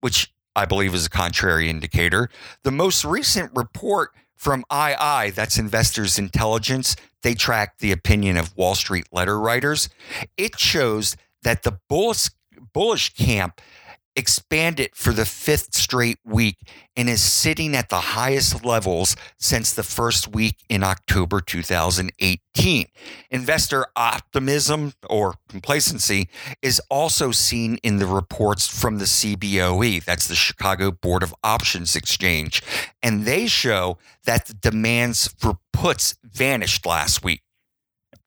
which 0.00 0.32
I 0.56 0.64
believe 0.64 0.94
is 0.94 1.06
a 1.06 1.10
contrary 1.10 1.70
indicator, 1.70 2.28
the 2.64 2.72
most 2.72 3.04
recent 3.04 3.52
report 3.54 4.10
from 4.36 4.64
II, 4.72 5.30
that's 5.30 5.58
Investors 5.58 6.18
Intelligence, 6.18 6.96
they 7.22 7.34
track 7.34 7.78
the 7.78 7.92
opinion 7.92 8.36
of 8.36 8.56
Wall 8.56 8.74
Street 8.74 9.06
letter 9.12 9.38
writers. 9.38 9.88
It 10.36 10.58
shows 10.58 11.16
that 11.42 11.62
the 11.62 11.78
bullish, 11.88 12.30
bullish 12.72 13.14
camp 13.14 13.60
expanded 14.14 14.90
for 14.94 15.12
the 15.12 15.24
fifth 15.24 15.74
straight 15.74 16.18
week 16.24 16.56
and 16.96 17.08
is 17.08 17.22
sitting 17.22 17.74
at 17.74 17.88
the 17.88 18.00
highest 18.00 18.64
levels 18.64 19.16
since 19.38 19.72
the 19.72 19.82
first 19.82 20.28
week 20.28 20.56
in 20.68 20.82
October 20.82 21.40
2018. 21.40 22.86
Investor 23.30 23.86
optimism 23.96 24.92
or 25.08 25.34
complacency 25.48 26.28
is 26.60 26.80
also 26.90 27.30
seen 27.30 27.78
in 27.82 27.98
the 27.98 28.06
reports 28.06 28.68
from 28.68 28.98
the 28.98 29.06
CBOE, 29.06 30.04
that's 30.04 30.28
the 30.28 30.34
Chicago 30.34 30.90
Board 30.90 31.22
of 31.22 31.34
Options 31.42 31.96
Exchange, 31.96 32.62
and 33.02 33.24
they 33.24 33.46
show 33.46 33.98
that 34.24 34.46
the 34.46 34.54
demands 34.54 35.28
for 35.38 35.58
puts 35.72 36.16
vanished 36.22 36.84
last 36.84 37.24
week 37.24 37.42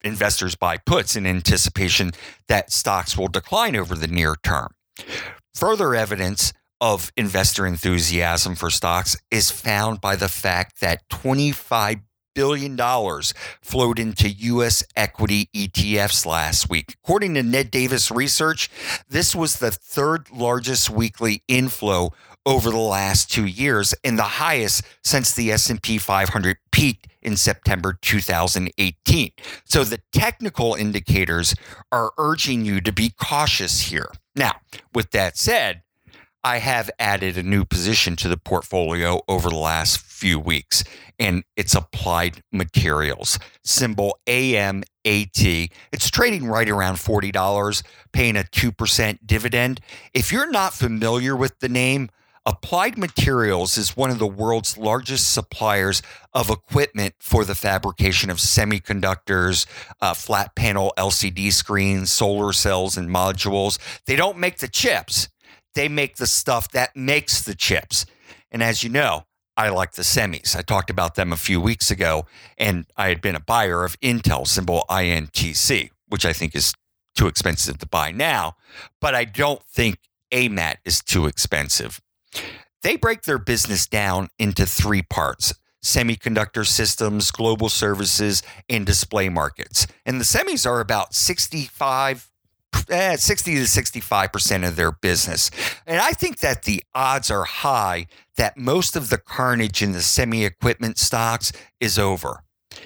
investors 0.02 0.54
buy 0.54 0.78
puts 0.78 1.16
in 1.16 1.26
anticipation 1.26 2.12
that 2.48 2.72
stocks 2.72 3.18
will 3.18 3.28
decline 3.28 3.76
over 3.76 3.94
the 3.94 4.06
near 4.06 4.36
term. 4.42 4.68
Further 5.56 5.94
evidence 5.94 6.52
of 6.82 7.10
investor 7.16 7.66
enthusiasm 7.66 8.56
for 8.56 8.68
stocks 8.68 9.16
is 9.30 9.50
found 9.50 10.02
by 10.02 10.14
the 10.14 10.28
fact 10.28 10.80
that 10.82 11.08
25 11.08 12.00
billion 12.34 12.76
dollars 12.76 13.32
flowed 13.62 13.98
into 13.98 14.28
US 14.28 14.84
equity 14.94 15.48
ETFs 15.56 16.26
last 16.26 16.68
week. 16.68 16.94
According 17.02 17.32
to 17.34 17.42
Ned 17.42 17.70
Davis 17.70 18.10
research, 18.10 18.68
this 19.08 19.34
was 19.34 19.56
the 19.56 19.70
third 19.70 20.30
largest 20.30 20.90
weekly 20.90 21.42
inflow 21.48 22.12
over 22.44 22.70
the 22.70 22.76
last 22.76 23.32
2 23.32 23.46
years 23.46 23.94
and 24.04 24.18
the 24.18 24.24
highest 24.24 24.82
since 25.02 25.32
the 25.32 25.50
S&P 25.52 25.96
500 25.96 26.58
peaked 26.70 27.08
in 27.22 27.34
September 27.34 27.98
2018. 28.02 29.30
So 29.64 29.84
the 29.84 30.02
technical 30.12 30.74
indicators 30.74 31.54
are 31.90 32.12
urging 32.18 32.66
you 32.66 32.82
to 32.82 32.92
be 32.92 33.14
cautious 33.18 33.80
here. 33.88 34.10
Now, 34.36 34.60
with 34.94 35.12
that 35.12 35.38
said, 35.38 35.82
I 36.44 36.58
have 36.58 36.90
added 37.00 37.36
a 37.36 37.42
new 37.42 37.64
position 37.64 38.14
to 38.16 38.28
the 38.28 38.36
portfolio 38.36 39.20
over 39.26 39.48
the 39.48 39.56
last 39.56 39.98
few 39.98 40.38
weeks, 40.38 40.84
and 41.18 41.42
it's 41.56 41.74
applied 41.74 42.42
materials, 42.52 43.38
symbol 43.64 44.18
AMAT. 44.28 45.70
It's 45.90 46.10
trading 46.10 46.46
right 46.46 46.68
around 46.68 46.96
$40, 46.96 47.82
paying 48.12 48.36
a 48.36 48.44
2% 48.44 49.18
dividend. 49.26 49.80
If 50.14 50.30
you're 50.30 50.50
not 50.50 50.74
familiar 50.74 51.34
with 51.34 51.58
the 51.58 51.68
name, 51.68 52.10
Applied 52.48 52.96
Materials 52.96 53.76
is 53.76 53.96
one 53.96 54.08
of 54.08 54.20
the 54.20 54.26
world's 54.26 54.78
largest 54.78 55.34
suppliers 55.34 56.00
of 56.32 56.48
equipment 56.48 57.16
for 57.18 57.44
the 57.44 57.56
fabrication 57.56 58.30
of 58.30 58.36
semiconductors, 58.38 59.66
uh, 60.00 60.14
flat 60.14 60.54
panel 60.54 60.92
LCD 60.96 61.52
screens, 61.52 62.12
solar 62.12 62.52
cells, 62.52 62.96
and 62.96 63.10
modules. 63.10 63.78
They 64.06 64.14
don't 64.14 64.38
make 64.38 64.58
the 64.58 64.68
chips, 64.68 65.28
they 65.74 65.88
make 65.88 66.16
the 66.16 66.28
stuff 66.28 66.70
that 66.70 66.94
makes 66.94 67.42
the 67.42 67.56
chips. 67.56 68.06
And 68.52 68.62
as 68.62 68.84
you 68.84 68.90
know, 68.90 69.24
I 69.56 69.70
like 69.70 69.94
the 69.94 70.02
semis. 70.02 70.54
I 70.54 70.62
talked 70.62 70.88
about 70.88 71.16
them 71.16 71.32
a 71.32 71.36
few 71.36 71.60
weeks 71.60 71.90
ago, 71.90 72.26
and 72.56 72.86
I 72.96 73.08
had 73.08 73.20
been 73.20 73.34
a 73.34 73.40
buyer 73.40 73.84
of 73.84 73.98
Intel, 74.00 74.46
symbol 74.46 74.84
INTC, 74.88 75.90
which 76.06 76.24
I 76.24 76.32
think 76.32 76.54
is 76.54 76.74
too 77.16 77.26
expensive 77.26 77.78
to 77.78 77.86
buy 77.88 78.12
now, 78.12 78.54
but 79.00 79.16
I 79.16 79.24
don't 79.24 79.64
think 79.64 79.98
AMAT 80.32 80.76
is 80.84 81.00
too 81.00 81.26
expensive. 81.26 82.00
They 82.82 82.96
break 82.96 83.22
their 83.22 83.38
business 83.38 83.86
down 83.86 84.28
into 84.38 84.66
three 84.66 85.02
parts 85.02 85.54
semiconductor 85.84 86.66
systems, 86.66 87.30
global 87.30 87.68
services, 87.68 88.42
and 88.68 88.84
display 88.84 89.28
markets. 89.28 89.86
And 90.04 90.20
the 90.20 90.24
semis 90.24 90.68
are 90.68 90.80
about 90.80 91.14
65 91.14 92.28
eh, 92.90 93.16
60 93.16 93.54
to 93.54 93.60
65% 93.62 94.68
of 94.68 94.76
their 94.76 94.92
business. 94.92 95.50
And 95.86 96.00
I 96.00 96.10
think 96.10 96.40
that 96.40 96.64
the 96.64 96.82
odds 96.94 97.30
are 97.30 97.44
high 97.44 98.06
that 98.36 98.56
most 98.56 98.96
of 98.96 99.10
the 99.10 99.18
carnage 99.18 99.82
in 99.82 99.92
the 99.92 100.02
semi 100.02 100.44
equipment 100.44 100.98
stocks 100.98 101.52
is 101.80 101.98
over. 101.98 102.42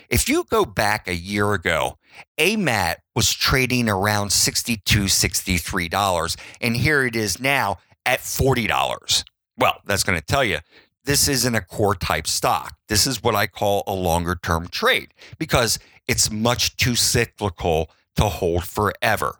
If 0.09 0.29
you 0.29 0.45
go 0.49 0.65
back 0.65 1.09
a 1.09 1.15
year 1.15 1.53
ago, 1.53 1.99
AMAT 2.39 2.97
was 3.17 3.33
trading 3.33 3.89
around 3.89 4.29
$62, 4.29 4.79
$63, 4.79 6.37
and 6.61 6.77
here 6.77 7.05
it 7.05 7.17
is 7.17 7.41
now 7.41 7.79
at 8.07 8.21
$40. 8.21 9.25
Well, 9.61 9.81
that's 9.85 10.03
going 10.03 10.19
to 10.19 10.25
tell 10.25 10.43
you 10.43 10.59
this 11.05 11.29
isn't 11.29 11.55
a 11.55 11.61
core 11.61 11.95
type 11.95 12.27
stock. 12.27 12.77
This 12.89 13.07
is 13.07 13.23
what 13.23 13.35
I 13.35 13.47
call 13.47 13.85
a 13.87 13.95
longer 13.95 14.37
term 14.43 14.69
trade 14.69 15.13
because 15.39 15.79
it's 16.09 16.31
much 16.31 16.77
too 16.77 16.97
cyclical 16.97 17.91
to 18.17 18.25
hold 18.25 18.65
forever. 18.65 19.37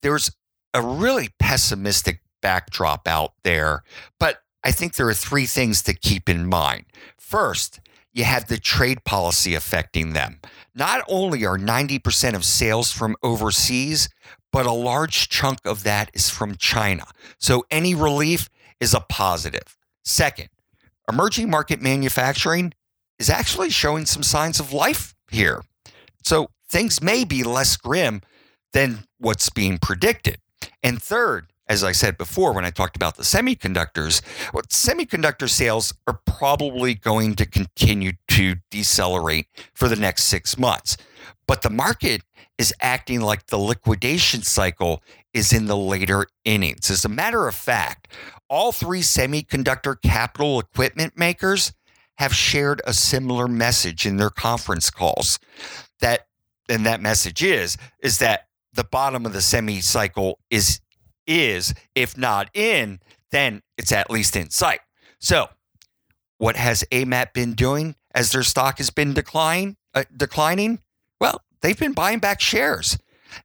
There's 0.00 0.30
a 0.72 0.80
really 0.80 1.30
pessimistic 1.38 2.20
backdrop 2.40 3.06
out 3.06 3.34
there, 3.42 3.82
but 4.18 4.38
I 4.64 4.70
think 4.70 4.94
there 4.94 5.08
are 5.08 5.14
three 5.14 5.46
things 5.46 5.82
to 5.82 5.94
keep 5.94 6.28
in 6.28 6.46
mind. 6.46 6.84
First, 7.18 7.80
you 8.12 8.24
have 8.24 8.46
the 8.46 8.58
trade 8.58 9.04
policy 9.04 9.54
affecting 9.54 10.12
them. 10.12 10.40
Not 10.74 11.04
only 11.08 11.44
are 11.44 11.58
90% 11.58 12.34
of 12.34 12.44
sales 12.44 12.92
from 12.92 13.16
overseas, 13.22 14.08
but 14.52 14.66
a 14.66 14.72
large 14.72 15.28
chunk 15.28 15.58
of 15.64 15.82
that 15.84 16.10
is 16.12 16.28
from 16.28 16.56
China. 16.56 17.04
So 17.38 17.64
any 17.70 17.94
relief 17.94 18.50
is 18.82 18.94
a 18.94 19.00
positive. 19.00 19.76
Second, 20.04 20.48
emerging 21.08 21.48
market 21.48 21.80
manufacturing 21.80 22.72
is 23.20 23.30
actually 23.30 23.70
showing 23.70 24.04
some 24.04 24.24
signs 24.24 24.58
of 24.58 24.72
life 24.72 25.14
here. 25.30 25.62
So 26.24 26.50
things 26.68 27.00
may 27.00 27.24
be 27.24 27.44
less 27.44 27.76
grim 27.76 28.22
than 28.72 29.04
what's 29.18 29.50
being 29.50 29.78
predicted. 29.78 30.38
And 30.82 31.00
third, 31.00 31.46
as 31.68 31.84
I 31.84 31.92
said 31.92 32.18
before 32.18 32.52
when 32.52 32.64
I 32.64 32.70
talked 32.70 32.96
about 32.96 33.16
the 33.16 33.22
semiconductors, 33.22 34.20
well, 34.52 34.64
semiconductor 34.64 35.48
sales 35.48 35.94
are 36.08 36.20
probably 36.26 36.94
going 36.94 37.36
to 37.36 37.46
continue 37.46 38.12
to 38.28 38.56
decelerate 38.72 39.46
for 39.74 39.88
the 39.88 39.96
next 39.96 40.24
six 40.24 40.58
months. 40.58 40.96
But 41.46 41.62
the 41.62 41.70
market 41.70 42.22
is 42.58 42.74
acting 42.80 43.20
like 43.20 43.46
the 43.46 43.58
liquidation 43.58 44.42
cycle 44.42 45.02
is 45.32 45.52
in 45.52 45.66
the 45.66 45.76
later 45.76 46.26
innings. 46.44 46.90
As 46.90 47.04
a 47.04 47.08
matter 47.08 47.48
of 47.48 47.54
fact, 47.54 48.08
all 48.52 48.70
three 48.70 49.00
semiconductor 49.00 49.96
capital 50.02 50.60
equipment 50.60 51.16
makers 51.16 51.72
have 52.18 52.34
shared 52.34 52.82
a 52.86 52.92
similar 52.92 53.48
message 53.48 54.04
in 54.04 54.18
their 54.18 54.28
conference 54.28 54.90
calls. 54.90 55.38
That 56.00 56.26
and 56.68 56.84
that 56.84 57.00
message 57.00 57.42
is 57.42 57.78
is 58.00 58.18
that 58.18 58.48
the 58.74 58.84
bottom 58.84 59.24
of 59.24 59.32
the 59.32 59.40
semi 59.40 59.80
cycle 59.80 60.38
is 60.50 60.80
is 61.26 61.72
if 61.94 62.18
not 62.18 62.50
in, 62.54 63.00
then 63.30 63.62
it's 63.78 63.90
at 63.90 64.10
least 64.10 64.36
in 64.36 64.50
sight. 64.50 64.80
So, 65.18 65.48
what 66.36 66.56
has 66.56 66.84
AMAT 66.92 67.32
been 67.32 67.54
doing 67.54 67.94
as 68.14 68.32
their 68.32 68.42
stock 68.42 68.78
has 68.78 68.90
been 68.90 69.14
decline, 69.14 69.76
uh, 69.94 70.04
declining? 70.14 70.80
Well, 71.18 71.40
they've 71.62 71.78
been 71.78 71.94
buying 71.94 72.18
back 72.18 72.42
shares. 72.42 72.98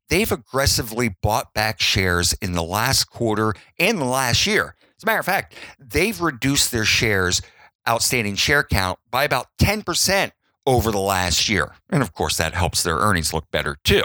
They've 0.09 0.31
aggressively 0.31 1.15
bought 1.21 1.53
back 1.53 1.79
shares 1.79 2.33
in 2.41 2.51
the 2.51 2.63
last 2.63 3.05
quarter 3.05 3.53
and 3.79 3.99
the 3.99 4.05
last 4.05 4.45
year. 4.45 4.75
As 4.97 5.03
a 5.03 5.05
matter 5.05 5.19
of 5.19 5.25
fact, 5.25 5.53
they've 5.79 6.19
reduced 6.19 6.71
their 6.71 6.85
shares 6.85 7.41
outstanding 7.87 8.35
share 8.35 8.63
count 8.63 8.99
by 9.11 9.23
about 9.23 9.47
10% 9.59 10.31
over 10.65 10.91
the 10.91 10.99
last 10.99 11.47
year. 11.47 11.75
And 11.89 12.01
of 12.01 12.13
course, 12.13 12.37
that 12.37 12.53
helps 12.53 12.83
their 12.83 12.97
earnings 12.97 13.33
look 13.33 13.49
better 13.51 13.77
too. 13.83 14.03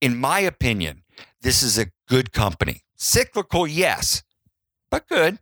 In 0.00 0.16
my 0.16 0.40
opinion, 0.40 1.02
this 1.42 1.62
is 1.62 1.76
a 1.76 1.86
good 2.08 2.32
company. 2.32 2.82
Cyclical, 2.96 3.66
yes, 3.66 4.22
but 4.90 5.08
good. 5.08 5.38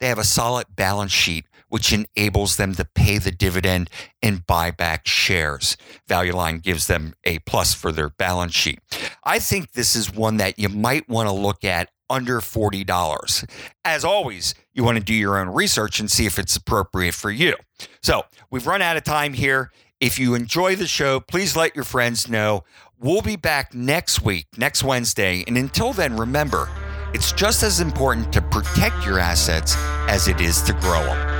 They 0.00 0.08
have 0.08 0.18
a 0.18 0.24
solid 0.24 0.66
balance 0.74 1.12
sheet, 1.12 1.46
which 1.68 1.92
enables 1.92 2.56
them 2.56 2.74
to 2.74 2.84
pay 2.84 3.18
the 3.18 3.30
dividend 3.30 3.90
and 4.22 4.46
buy 4.46 4.70
back 4.70 5.06
shares. 5.06 5.76
Value 6.06 6.32
Line 6.32 6.58
gives 6.58 6.86
them 6.86 7.14
a 7.24 7.40
plus 7.40 7.74
for 7.74 7.92
their 7.92 8.08
balance 8.08 8.54
sheet. 8.54 8.80
I 9.22 9.38
think 9.38 9.72
this 9.72 9.94
is 9.94 10.12
one 10.12 10.38
that 10.38 10.58
you 10.58 10.68
might 10.68 11.08
want 11.08 11.28
to 11.28 11.34
look 11.34 11.62
at 11.64 11.90
under 12.10 12.40
$40. 12.40 13.48
As 13.84 14.04
always, 14.04 14.54
you 14.72 14.84
want 14.84 14.98
to 14.98 15.04
do 15.04 15.14
your 15.14 15.38
own 15.38 15.48
research 15.48 16.00
and 16.00 16.10
see 16.10 16.26
if 16.26 16.38
it's 16.38 16.56
appropriate 16.56 17.14
for 17.14 17.30
you. 17.30 17.54
So 18.02 18.22
we've 18.50 18.66
run 18.66 18.82
out 18.82 18.96
of 18.96 19.04
time 19.04 19.32
here. 19.32 19.70
If 20.00 20.18
you 20.18 20.34
enjoy 20.34 20.76
the 20.76 20.86
show, 20.86 21.20
please 21.20 21.56
let 21.56 21.74
your 21.74 21.84
friends 21.84 22.28
know. 22.28 22.64
We'll 23.00 23.22
be 23.22 23.36
back 23.36 23.74
next 23.74 24.22
week, 24.22 24.46
next 24.56 24.82
Wednesday. 24.84 25.44
And 25.46 25.56
until 25.56 25.92
then, 25.92 26.16
remember, 26.16 26.68
it's 27.14 27.32
just 27.32 27.62
as 27.62 27.80
important 27.80 28.32
to 28.32 28.42
protect 28.42 29.04
your 29.04 29.18
assets 29.18 29.74
as 30.08 30.28
it 30.28 30.40
is 30.40 30.62
to 30.62 30.72
grow 30.74 31.02
them. 31.04 31.37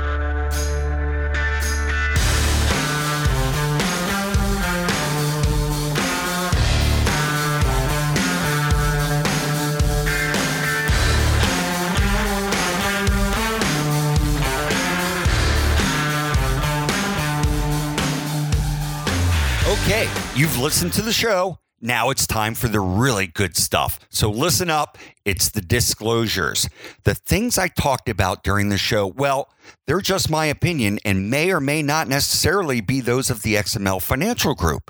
You've 20.39 20.57
listened 20.57 20.93
to 20.93 21.01
the 21.01 21.11
show. 21.11 21.59
Now 21.81 22.11
it's 22.11 22.25
time 22.25 22.55
for 22.55 22.69
the 22.69 22.79
really 22.79 23.27
good 23.27 23.57
stuff. 23.57 23.99
So 24.09 24.29
listen 24.29 24.69
up. 24.69 24.97
It's 25.29 25.51
the 25.51 25.61
disclosures. 25.61 26.67
The 27.03 27.13
things 27.13 27.59
I 27.59 27.67
talked 27.67 28.09
about 28.09 28.43
during 28.43 28.69
the 28.69 28.79
show, 28.79 29.05
well, 29.05 29.47
they're 29.85 30.01
just 30.01 30.29
my 30.29 30.45
opinion 30.45 30.97
and 31.05 31.29
may 31.29 31.51
or 31.51 31.59
may 31.59 31.83
not 31.83 32.07
necessarily 32.07 32.81
be 32.81 33.01
those 33.01 33.29
of 33.29 33.43
the 33.43 33.53
XML 33.53 34.01
Financial 34.01 34.55
Group. 34.55 34.89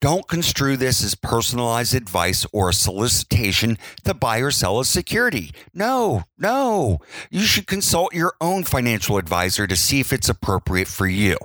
Don't 0.00 0.28
construe 0.28 0.76
this 0.76 1.02
as 1.02 1.14
personalized 1.14 1.94
advice 1.94 2.46
or 2.52 2.68
a 2.68 2.74
solicitation 2.74 3.78
to 4.04 4.14
buy 4.14 4.38
or 4.38 4.50
sell 4.50 4.78
a 4.78 4.84
security. 4.84 5.52
No, 5.74 6.24
no. 6.36 6.98
You 7.30 7.42
should 7.42 7.66
consult 7.66 8.14
your 8.14 8.34
own 8.40 8.64
financial 8.64 9.16
advisor 9.18 9.66
to 9.66 9.76
see 9.76 10.00
if 10.00 10.12
it's 10.12 10.28
appropriate 10.28 10.88
for 10.88 11.06
you. 11.06 11.36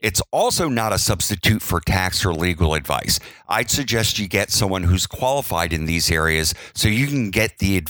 It's 0.00 0.22
also 0.32 0.68
not 0.68 0.92
a 0.92 0.98
substitute 0.98 1.62
for 1.62 1.80
tax 1.80 2.24
or 2.24 2.32
legal 2.32 2.74
advice. 2.74 3.20
I'd 3.48 3.70
suggest 3.70 4.18
you 4.18 4.28
get 4.28 4.50
someone 4.50 4.84
who's 4.84 5.06
qualified 5.06 5.72
in 5.72 5.84
these 5.84 6.10
areas 6.10 6.54
so 6.74 6.88
you 6.88 7.06
can 7.06 7.30
get 7.30 7.58
the 7.58 7.76
advice 7.76 7.89